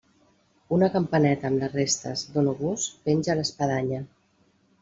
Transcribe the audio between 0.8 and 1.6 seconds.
campaneta